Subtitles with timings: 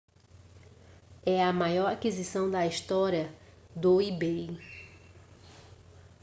[1.23, 3.31] é a maior aquisição da história
[3.75, 4.57] do ebay